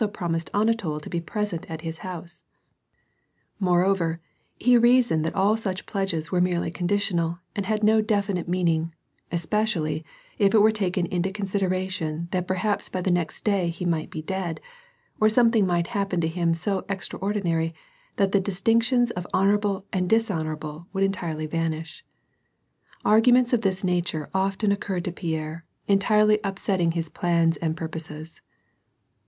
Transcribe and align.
promised 0.13 0.49
Anatol 0.51 0.99
to 0.99 1.11
be 1.11 1.21
present 1.21 1.69
at 1.69 1.81
his 1.81 1.99
house; 1.99 2.41
moreover, 3.59 4.19
he 4.57 4.75
reasoned 4.75 5.23
that 5.23 5.35
all 5.35 5.55
such 5.55 5.85
pledges 5.85 6.31
were 6.31 6.41
merely 6.41 6.71
conditional 6.71 7.37
and 7.55 7.67
had 7.67 7.83
no 7.83 8.01
definite 8.01 8.47
meaning, 8.47 8.95
especially, 9.31 10.03
if 10.39 10.55
it 10.55 10.57
were 10.57 10.71
taken 10.71 11.05
into 11.05 11.31
con 11.31 11.45
sideration 11.45 12.31
that 12.31 12.47
perhaps 12.47 12.89
by 12.89 12.99
the 12.99 13.11
next 13.11 13.43
day 13.45 13.69
he 13.69 13.85
might 13.85 14.09
be 14.09 14.23
dead, 14.23 14.59
or 15.19 15.29
something 15.29 15.67
might 15.67 15.85
happen 15.85 16.19
to 16.19 16.27
him 16.27 16.55
so 16.55 16.83
extraordinary 16.89 17.71
that 18.15 18.31
the 18.31 18.39
dis 18.39 18.59
tinctions 18.59 19.11
of 19.11 19.27
honorable 19.35 19.85
and 19.93 20.09
dishonorable 20.09 20.87
would 20.93 21.03
entirely 21.03 21.45
vanish. 21.45 22.03
Arguments 23.05 23.53
of 23.53 23.61
this 23.61 23.83
nature 23.83 24.31
often 24.33 24.71
occurred 24.71 25.05
to 25.05 25.11
Pierre, 25.11 25.63
entirely 25.85 26.39
upsetting 26.43 26.93
his 26.93 27.07
plans 27.07 27.55
and 27.57 27.77
purposes. 27.77 28.41